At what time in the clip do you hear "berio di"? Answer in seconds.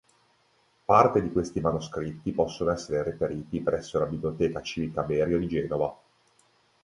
5.03-5.45